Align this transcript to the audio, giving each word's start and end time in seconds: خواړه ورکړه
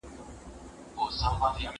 خواړه 0.93 1.29
ورکړه 1.41 1.67